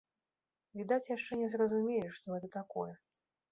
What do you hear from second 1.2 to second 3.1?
не зразумелі, што гэта такое.